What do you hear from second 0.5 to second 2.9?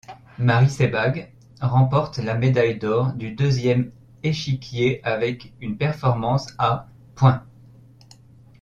Sebag remporte la médaille